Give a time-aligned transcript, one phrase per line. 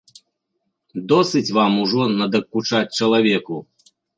[1.11, 3.63] Досыць вам ужо надакучаць чалавеку.